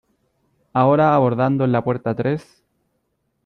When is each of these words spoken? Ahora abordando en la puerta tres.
Ahora 0.73 1.13
abordando 1.13 1.63
en 1.63 1.71
la 1.73 1.83
puerta 1.83 2.15
tres. 2.15 2.63